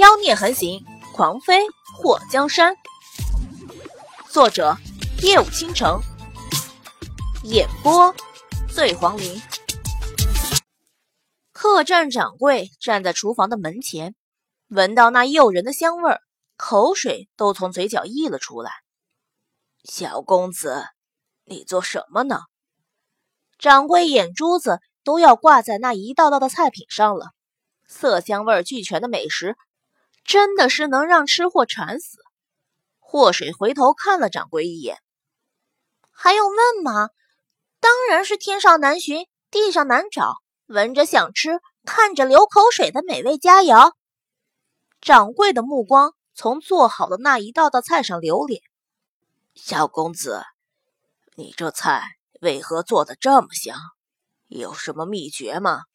[0.00, 1.60] 妖孽横行，狂飞
[1.94, 2.74] 祸江山。
[4.30, 4.74] 作者：
[5.22, 6.00] 夜舞倾城，
[7.44, 8.14] 演播：
[8.74, 9.38] 醉黄林。
[11.52, 14.14] 客栈掌柜站在厨房的门前，
[14.68, 16.22] 闻到那诱人的香味儿，
[16.56, 18.72] 口水都从嘴角溢了出来。
[19.84, 20.82] 小公子，
[21.44, 22.40] 你做什么呢？
[23.58, 27.32] 掌柜眼珠子都要挂在那一道道的菜品上了，
[27.86, 29.58] 色香味俱全的美食。
[30.30, 32.18] 真的是能让吃货馋死。
[33.00, 35.02] 祸水回头看了掌柜一眼，
[36.12, 37.08] 还用问吗？
[37.80, 43.94] 当然是天上难寻，地上难找，闻着想吃，看着流口水的美味佳肴。
[45.00, 48.62] 掌柜的目光从做好的那一道道菜上流连。
[49.56, 50.44] 小公子，
[51.34, 52.04] 你这菜
[52.40, 53.76] 为何做的这么香？
[54.46, 55.86] 有什么秘诀吗？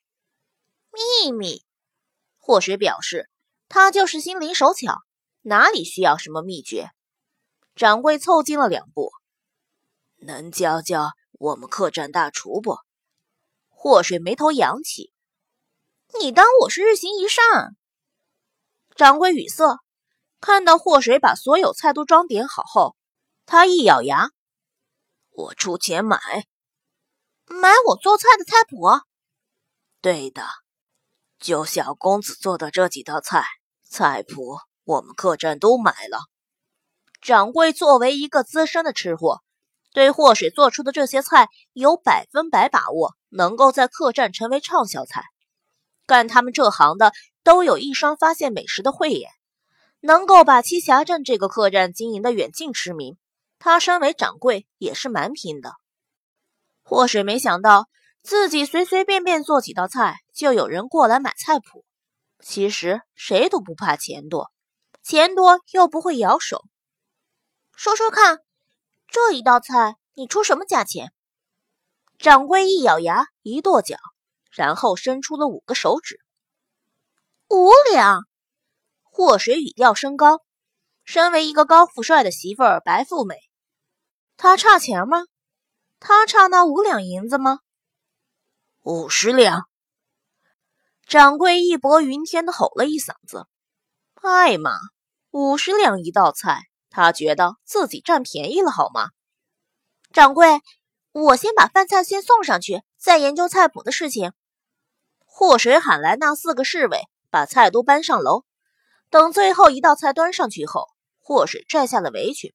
[0.92, 1.64] 秘密？
[2.38, 3.30] 祸水表示。
[3.68, 5.02] 他就是心灵手巧，
[5.42, 6.92] 哪里需要什么秘诀？
[7.76, 9.12] 掌柜凑近了两步，
[10.18, 12.78] 能教教我们客栈大厨不？
[13.70, 15.12] 祸水眉头扬起，
[16.20, 17.76] 你当我是日行一善？
[18.96, 19.80] 掌柜语塞，
[20.40, 22.96] 看到祸水把所有菜都装点好后，
[23.46, 24.32] 他一咬牙
[25.32, 26.18] ：“我出钱买，
[27.48, 28.78] 买我做菜的菜谱。”
[30.02, 30.46] 对的。
[31.38, 33.44] 就小公子做的这几道菜
[33.96, 36.20] 菜谱，我们客栈都买了。
[37.22, 39.40] 掌柜作为一个资深的吃货，
[39.94, 45.24] 对祸水做出的这些菜有百分百把握，能够在客栈成为畅销菜。
[46.06, 49.32] 干他们这行的都有一双发现美食的慧眼，
[50.02, 53.16] 能够把栖霞镇这个客栈经营的远近驰名。
[53.60, 55.72] 他身为掌柜也是蛮拼的。
[56.84, 57.88] 祸水没想到。
[58.22, 61.86] 自己随随便便做几道菜，就有人过来买菜谱。
[62.48, 64.52] 其实谁都不怕钱多，
[65.02, 66.64] 钱多又不会咬手。
[67.76, 68.40] 说说看，
[69.08, 71.12] 这一道菜你出什么价钱？
[72.20, 73.98] 掌柜一咬牙，一跺脚，
[74.52, 76.20] 然后伸出了五个手指。
[77.50, 78.22] 五两。
[79.02, 80.44] 祸水语调升高。
[81.04, 83.38] 身为一个高富帅的媳妇儿，白富美，
[84.38, 85.26] 他差钱吗？
[86.00, 87.62] 他差那五两银子吗？
[88.82, 89.68] 五十两，
[91.06, 93.46] 掌柜义薄云天的吼了一嗓子
[94.22, 94.72] ：“艾玛，
[95.30, 99.10] 五十两一道菜，他觉得自己占便宜了好吗？”
[100.12, 100.62] 掌柜，
[101.12, 104.34] 我先把饭菜先送上去，再研究菜谱的事情。
[105.26, 108.44] 祸水喊来那四个侍卫，把菜都搬上楼。
[109.12, 110.88] 等最后一道菜端上去后，
[111.20, 112.52] 祸水拽下了围裙：“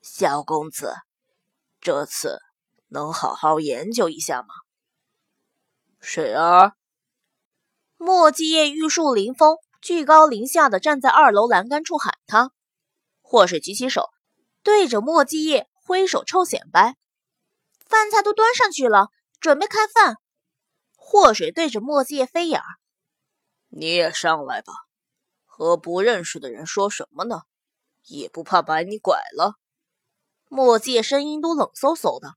[0.00, 0.94] 小公子，
[1.80, 2.40] 这次
[2.88, 4.48] 能好好研究一下吗？”
[6.00, 6.72] 水儿，
[8.02, 12.50] 莫继业玉树临风、居高临下的站在二楼栏杆处喊他。
[13.20, 14.08] 祸水举起手，
[14.62, 16.96] 对着莫继业挥手臭显摆
[17.86, 19.08] ：“饭菜都端上去了，
[19.38, 20.16] 准备开饭。”
[20.96, 22.64] 祸水对着莫继业飞眼儿
[23.68, 24.72] ：“你也上来吧，
[25.44, 27.42] 和不认识的人说什么呢？
[28.06, 29.56] 也不怕把你拐了。”
[30.48, 32.32] 莫继业声音都冷飕飕的。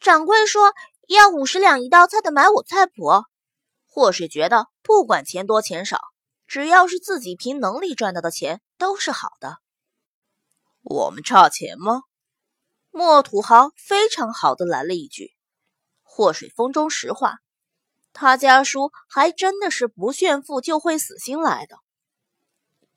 [0.00, 0.72] 掌柜说。
[1.10, 3.24] 要五十两一道菜的买我菜谱，
[3.92, 5.98] 或是觉得不管钱多钱少，
[6.46, 9.58] 只要是自己凭能力赚到的钱都是好的。
[10.82, 12.04] 我们差钱吗？
[12.92, 15.34] 莫土豪非常好的来了一句。
[16.02, 17.38] 祸水风中石化，
[18.12, 21.76] 他家叔还真的是不炫富就会死心来的。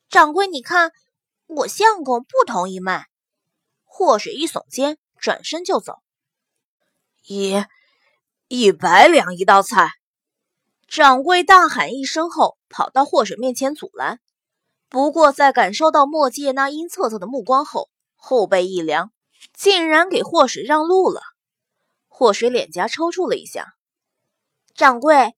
[0.10, 0.92] 掌柜，你看
[1.48, 3.08] 我相公不同意卖。
[3.84, 6.04] 祸水一耸肩，转身就走。
[7.26, 7.64] 一。
[8.50, 9.90] 一百两一道菜，
[10.88, 14.20] 掌柜大喊一声后，跑到祸水面前阻拦。
[14.90, 19.12] 不过在感受到莫界那阴恻恻的目光后，后背一凉，
[19.54, 21.22] 竟然给祸水让路了。
[22.08, 23.74] 祸水脸颊抽搐了一下。
[24.76, 25.36] 掌柜，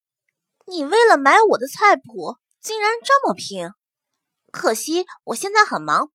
[0.66, 3.70] 你为了买我的菜谱，竟然这么拼。
[4.52, 6.12] 可惜我现在很忙。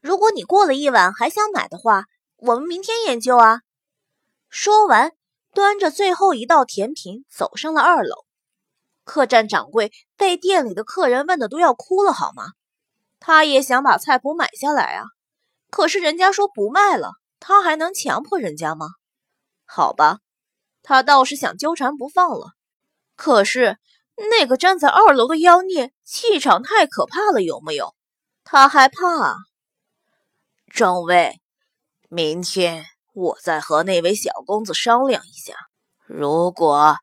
[0.00, 2.04] 如果你过了一晚还想买的话，
[2.36, 3.60] 我们明天研究啊。
[4.48, 5.12] 说完。
[5.54, 8.21] 端着最后一道甜品走上了二楼，
[9.04, 12.52] 客栈掌柜被店里的客人问的都要哭了，好吗？
[13.20, 15.04] 他也想把菜谱买下来啊，
[15.70, 18.88] 可是人家说不卖了，他还能强迫人家吗？
[19.64, 20.18] 好吧，
[20.82, 22.52] 他倒是想纠缠不放了，
[23.16, 23.78] 可是
[24.30, 27.94] 那个站在二楼的妖孽气场太可怕了，有没有？
[28.44, 29.18] 他害怕。
[29.18, 29.36] 啊
[30.72, 31.40] 众位，
[32.08, 32.86] 明天。
[33.14, 35.54] 我再和那位小公子商量一下，
[36.06, 36.96] 如果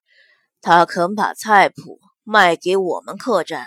[0.61, 3.65] 他肯把菜谱卖给我们客栈，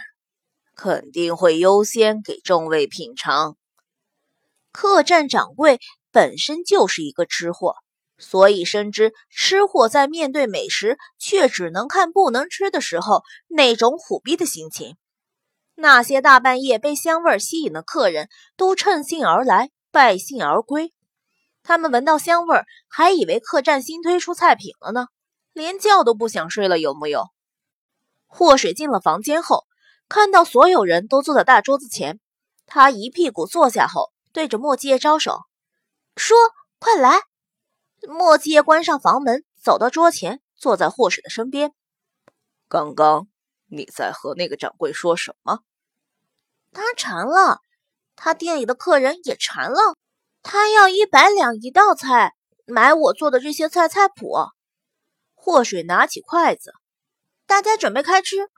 [0.75, 3.57] 肯定会优先给众位品尝。
[4.73, 5.81] 客栈掌柜
[6.11, 7.77] 本身就是一个吃货，
[8.19, 14.97] 所以深知吃货在面对美食却只能看不能吃的时候那种苦逼的心情。
[15.75, 20.93] 那些大半夜被香味吸引的客人都趁兴而来，败兴而归。
[21.63, 25.07] 他们闻到香味儿，还以为客栈新推出菜品了呢，
[25.53, 27.29] 连觉都不想睡了，有木有？
[28.27, 29.67] 祸水进了房间后，
[30.09, 32.21] 看到所有人都坐在大桌子前，
[32.67, 35.41] 他一屁股坐下后，对着莫继业招手，
[36.17, 36.37] 说
[36.81, 37.21] ：“快来！”
[38.09, 41.73] 莫继业关上房门，走到桌前，坐在祸水的身边。
[42.69, 43.29] 刚刚
[43.67, 45.61] 你在和那个掌柜说什么？
[46.73, 47.61] 他馋了，
[48.17, 49.97] 他店里的客人也馋了。
[50.43, 52.33] 他要一百两一道菜，
[52.65, 54.35] 买我做的这些菜菜谱。
[55.45, 56.73] 祸水拿起筷子，
[57.47, 58.49] 大家准备开吃。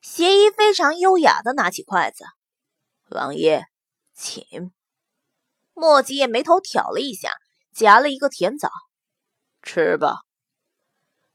[0.00, 2.24] 邪医非常优雅的拿起筷子，
[3.10, 3.66] 王爷，
[4.14, 4.72] 请。
[5.74, 7.30] 莫吉也眉头挑了一下，
[7.74, 8.70] 夹了一个甜枣，
[9.62, 10.20] 吃吧。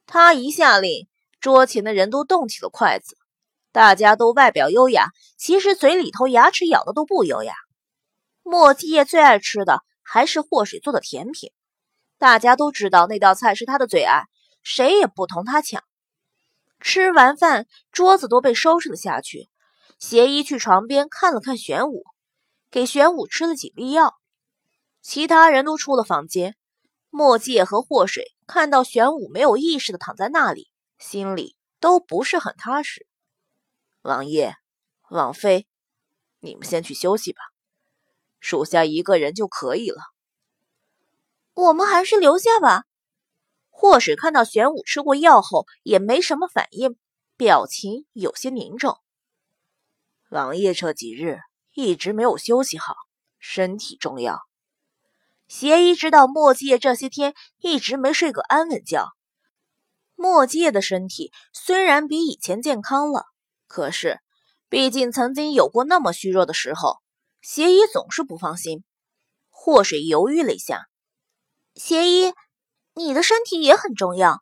[0.07, 1.07] 他一下令，
[1.39, 3.19] 桌前的人都动起了筷子。
[3.71, 7.53] 大家都外表优雅，其实嘴里头牙齿咬的都不优雅。
[8.41, 11.51] 莫继业最爱吃的还是祸水做的甜品，
[12.17, 14.23] 大家都知道那道菜是他的最爱，
[14.65, 15.83] 谁也不同他抢。
[16.81, 19.47] 吃完饭，桌子都被收拾了下去。
[19.99, 22.03] 邪医去床边看了看玄武，
[22.71, 24.15] 给玄武吃了几粒药。
[25.01, 26.57] 其他人都出了房间。
[27.11, 33.07] 莫继业和祸水看到玄武没有意识的躺在那里，心里都不是很踏实。
[34.01, 34.55] 王爷，
[35.09, 35.67] 王妃，
[36.39, 37.39] 你们先去休息吧。
[38.39, 40.01] 属下一个人就可以了。
[41.53, 42.83] 我们还是留下吧。
[43.77, 46.97] 霍水看到玄武吃过药后也没什么反应，
[47.35, 48.97] 表情有些凝重。
[50.29, 51.39] 王爷这几日
[51.73, 52.95] 一直没有休息好，
[53.37, 54.39] 身体重要。
[55.49, 59.09] 邪医知道莫继业这些天一直没睡个安稳觉。
[60.15, 63.25] 莫继业的身体虽然比以前健康了，
[63.67, 64.21] 可是
[64.69, 67.01] 毕竟曾经有过那么虚弱的时候。
[67.41, 68.83] 邪医总是不放心，
[69.49, 70.87] 霍水犹豫了一下。
[71.75, 72.33] 邪医，
[72.97, 74.41] 你的身体也很重要，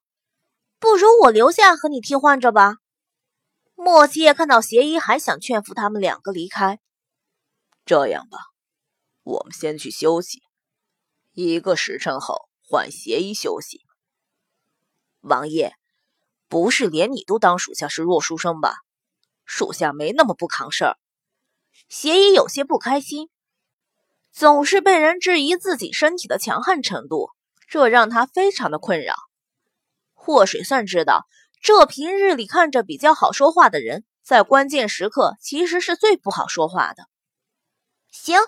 [0.80, 2.76] 不如我留下和你替换着吧。
[3.74, 6.80] 莫七夜看到邪医，还想劝服他们两个离开。
[7.84, 8.38] 这样吧，
[9.24, 10.44] 我们先去休息，
[11.34, 13.82] 一个时辰后换邪医休息。
[15.22, 15.74] 王爷，
[16.48, 18.76] 不是连你都当属下是弱书生吧？
[19.46, 20.98] 属下没那么不扛事儿。
[21.90, 23.30] 邪医有些不开心，
[24.32, 27.32] 总是被人质疑自己身体的强悍程度，
[27.74, 29.16] 这让他非常的困扰。
[30.14, 31.25] 祸水算知道，
[31.60, 37.08] 这平日里看着比较好说话的人，在关键时刻其实是最不好说话的。
[38.12, 38.40] 行，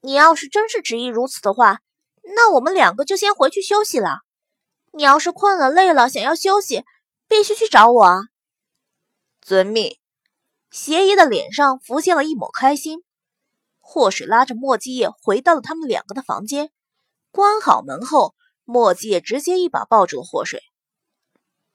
[0.00, 1.80] 你要是真是执意如此的话，
[2.22, 4.20] 那我们两个就先回去休息了。
[4.90, 6.82] 你要是困了累了，想要休息，
[7.28, 8.20] 必须去找我啊。
[9.42, 9.98] 遵命。
[10.70, 13.04] 邪医的脸上浮现了一抹开心。
[13.80, 16.70] 祸水拉着莫继业回到了他们两个的房间，
[17.30, 18.34] 关好门后，
[18.66, 20.62] 莫继业直接一把抱住了祸水。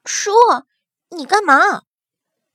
[0.05, 0.31] 叔，
[1.09, 1.81] 你干嘛？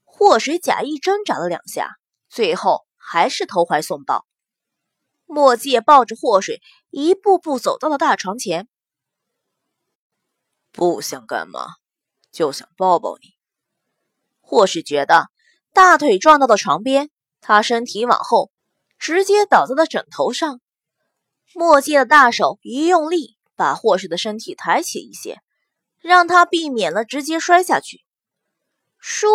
[0.05, 1.97] 祸水假意挣扎了两下，
[2.29, 4.25] 最后还是投怀送抱。
[5.25, 8.69] 墨迹也抱着祸水，一步步走到了大床前。
[10.71, 11.67] 不想干嘛，
[12.31, 13.35] 就想抱抱你。
[14.41, 15.31] 或是觉得。
[15.73, 17.11] 大腿撞到了床边，
[17.43, 18.51] 他身体往后，
[18.99, 20.63] 直接倒在了枕头上。
[21.53, 25.41] 墨迹的大手一用力，把霍氏的身体抬起一些，
[25.99, 28.05] 让他避免了直接摔下去。
[28.99, 29.27] 叔，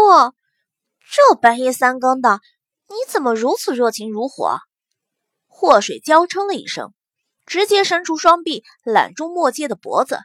[0.99, 2.39] 这半夜三更的，
[2.87, 4.59] 你怎么如此热情如火？
[5.47, 6.93] 祸水娇嗔了一声，
[7.45, 10.19] 直接伸出双臂揽住墨迹的脖子。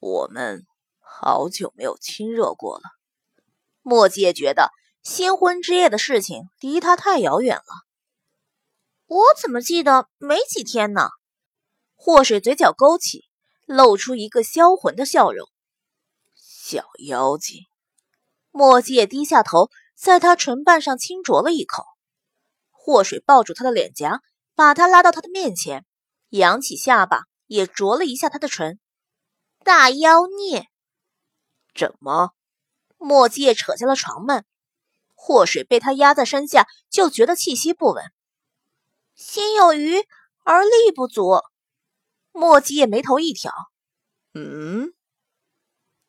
[0.00, 0.66] 我们
[0.98, 2.82] 好久没有亲热过了。
[3.82, 4.70] 墨迹也觉得。
[5.04, 7.64] 新婚之夜的事情离他太遥远了，
[9.08, 11.08] 我怎么记得没几天呢？
[12.04, 13.28] 祸水嘴角勾起，
[13.64, 15.48] 露出一个销魂的笑容。
[16.34, 17.60] 小妖精，
[18.50, 21.84] 墨迹也低下头，在他唇瓣上轻啄了一口。
[22.72, 24.20] 祸水抱住他的脸颊，
[24.56, 25.86] 把他拉到他的面前，
[26.30, 28.80] 扬起下巴，也啄了一下他的唇。
[29.62, 30.66] 大妖孽！
[31.72, 32.32] 怎么？
[32.98, 34.44] 墨迹也扯下了床幔。
[35.14, 38.02] 祸水被他压在身下，就觉得气息不稳。
[39.14, 40.04] 心有余
[40.42, 41.42] 而力不足。
[42.32, 43.52] 莫吉也眉头一挑，
[44.34, 44.92] 嗯，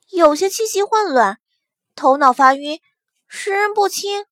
[0.10, 1.40] 有些气息混乱，
[1.96, 2.80] 头脑发晕，
[3.28, 4.26] 识人不清。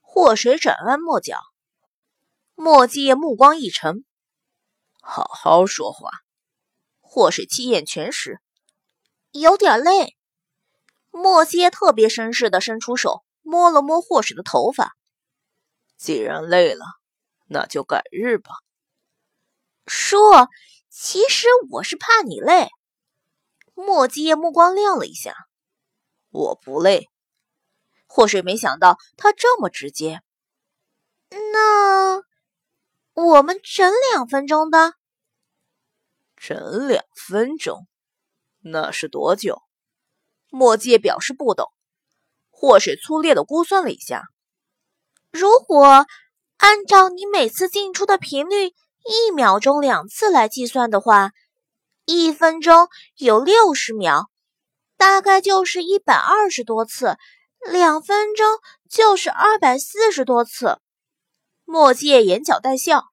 [0.00, 1.38] 祸水转弯抹角，
[2.54, 4.04] 墨迹目光一沉，
[5.00, 6.10] 好好说话。
[7.00, 8.40] 祸水气焰全失，
[9.30, 10.16] 有点累。
[11.10, 14.96] 墨迹特别绅士的伸出手摸了摸祸水的头发。
[15.98, 16.84] 既然累了，
[17.46, 18.50] 那就改日吧。
[19.86, 20.48] 说，
[20.94, 22.68] 其实我是怕你累。
[23.74, 25.34] 墨迹目光亮了一下，
[26.28, 27.08] 我不累。
[28.06, 30.20] 祸水没想到他这么直接。
[31.30, 32.22] 那
[33.14, 34.92] 我们整两分钟的？
[36.36, 37.88] 整两分钟？
[38.60, 39.62] 那是多久？
[40.50, 41.72] 墨界表示不懂。
[42.50, 44.24] 祸水粗略的估算了一下，
[45.30, 46.04] 如果
[46.58, 51.32] 按照你每次进出的频率，一秒钟两次来计算的话，
[52.04, 54.26] 一分钟有六十秒，
[54.96, 57.16] 大概就是一百二十多次。
[57.70, 58.58] 两分钟
[58.90, 60.80] 就是二百四十多次，
[61.64, 63.04] 墨界眼角带笑。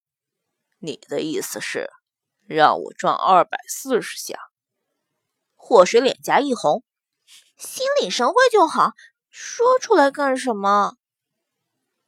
[0.80, 1.92] 你的意思是
[2.48, 4.40] 让我转二百四十下？
[5.56, 6.84] 祸水脸颊一红，
[7.58, 8.94] 心领神会就好，
[9.30, 10.96] 说出来干什么？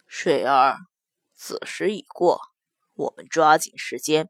[0.08, 0.78] 水儿，
[1.36, 2.42] 子时已过，
[2.96, 4.30] 我们抓紧时间。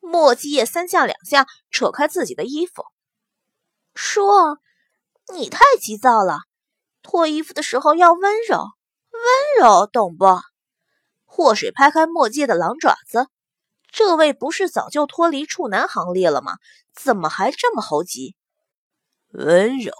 [0.00, 2.84] 墨界三下两下扯开自己的衣服，
[3.94, 4.58] 说
[5.34, 6.40] ：“你太急躁了。”
[7.02, 8.58] 脱衣服的时候要温柔，
[9.10, 9.22] 温
[9.60, 10.26] 柔，懂不？
[11.24, 13.28] 祸水拍开墨界的狼爪子，
[13.90, 16.58] 这位不是早就脱离处男行列了吗？
[16.94, 18.36] 怎么还这么猴急？
[19.32, 19.92] 温柔。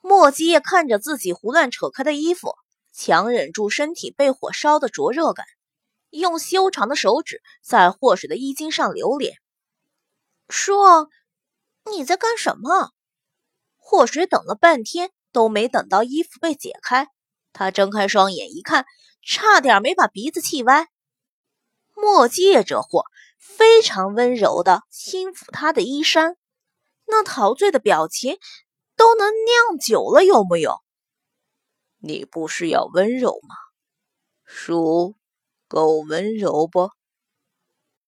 [0.00, 2.54] 墨界看着自己胡乱扯开的衣服，
[2.92, 5.46] 强忍住身体被火烧的灼热感，
[6.18, 9.36] 用修长的手指在祸水的衣襟上留恋，
[10.48, 11.08] 说
[11.90, 12.90] ：“你在干什么？”
[13.76, 15.10] 祸水等了半天。
[15.34, 17.08] 都没等到衣服被解开，
[17.52, 18.86] 他睁开双眼一看，
[19.20, 20.86] 差点没把鼻子气歪。
[21.92, 23.02] 墨界这货
[23.36, 26.36] 非常温柔的轻抚他的衣衫，
[27.08, 28.38] 那陶醉的表情
[28.94, 30.76] 都能酿酒了，有木有？
[31.98, 33.56] 你不是要温柔吗？
[34.44, 35.16] 叔，
[35.68, 36.90] 够温柔不？